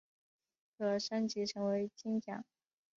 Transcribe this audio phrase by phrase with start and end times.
[0.79, 2.43] 可升级成为金将。